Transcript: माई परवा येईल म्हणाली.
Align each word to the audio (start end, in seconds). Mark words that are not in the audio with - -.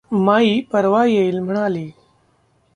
माई 0.11 0.59
परवा 0.71 1.05
येईल 1.05 1.39
म्हणाली. 1.39 1.89